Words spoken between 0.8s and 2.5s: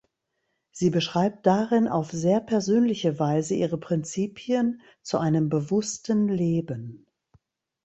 beschreibt darin auf sehr